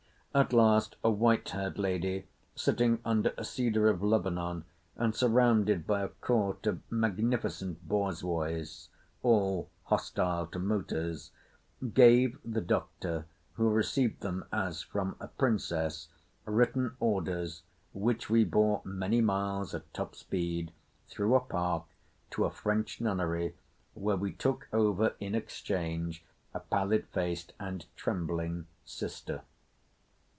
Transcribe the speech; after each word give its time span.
At 0.33 0.53
last 0.53 0.95
a 1.03 1.09
white 1.11 1.49
haired 1.49 1.77
lady 1.77 2.25
sitting 2.55 2.99
under 3.03 3.33
a 3.37 3.43
cedar 3.43 3.89
of 3.89 4.01
Lebanon 4.01 4.63
and 4.95 5.13
surrounded 5.13 5.85
by 5.85 6.03
a 6.03 6.07
court 6.07 6.65
of 6.65 6.79
magnificent 6.89 7.85
Borzois—all 7.89 9.69
hostile 9.83 10.47
to 10.47 10.57
motors—gave 10.57 12.39
the 12.45 12.61
Doctor, 12.61 13.25
who 13.55 13.67
received 13.69 14.21
them 14.21 14.45
as 14.53 14.81
from 14.81 15.17
a 15.19 15.27
princess, 15.27 16.07
written 16.45 16.95
orders 17.01 17.63
which 17.93 18.29
we 18.29 18.45
bore 18.45 18.81
many 18.85 19.19
miles 19.19 19.75
at 19.75 19.93
top 19.93 20.15
speed, 20.15 20.71
through 21.09 21.35
a 21.35 21.41
park, 21.41 21.83
to 22.29 22.45
a 22.45 22.51
French 22.51 23.01
nunnery, 23.01 23.53
where 23.95 24.15
we 24.15 24.31
took 24.31 24.69
over 24.71 25.13
in 25.19 25.35
exchange 25.35 26.23
a 26.53 26.61
pallid 26.61 27.05
faced 27.09 27.51
and 27.59 27.85
trembling 27.97 28.65
Sister. 28.85 29.41